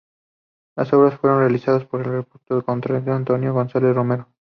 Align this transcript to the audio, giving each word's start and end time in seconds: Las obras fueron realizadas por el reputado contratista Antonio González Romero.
Las 0.75 0.91
obras 0.93 1.19
fueron 1.19 1.41
realizadas 1.41 1.85
por 1.85 2.01
el 2.01 2.11
reputado 2.11 2.65
contratista 2.65 3.15
Antonio 3.15 3.53
González 3.53 3.93
Romero. 3.93 4.29